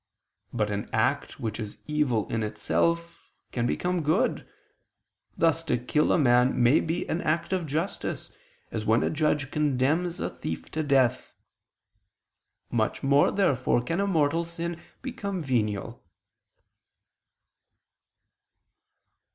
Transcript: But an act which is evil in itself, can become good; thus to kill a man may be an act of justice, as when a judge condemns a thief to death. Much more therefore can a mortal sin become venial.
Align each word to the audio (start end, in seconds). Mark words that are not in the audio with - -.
But 0.51 0.71
an 0.71 0.89
act 0.91 1.39
which 1.39 1.59
is 1.59 1.77
evil 1.85 2.27
in 2.27 2.41
itself, 2.41 3.19
can 3.51 3.67
become 3.67 4.01
good; 4.01 4.49
thus 5.37 5.61
to 5.65 5.77
kill 5.77 6.11
a 6.11 6.17
man 6.17 6.59
may 6.63 6.79
be 6.79 7.07
an 7.07 7.21
act 7.21 7.53
of 7.53 7.67
justice, 7.67 8.31
as 8.71 8.83
when 8.83 9.03
a 9.03 9.11
judge 9.11 9.51
condemns 9.51 10.19
a 10.19 10.27
thief 10.31 10.71
to 10.71 10.81
death. 10.81 11.35
Much 12.71 13.03
more 13.03 13.29
therefore 13.29 13.79
can 13.79 13.99
a 13.99 14.07
mortal 14.07 14.43
sin 14.43 14.81
become 15.03 15.39
venial. 15.39 16.03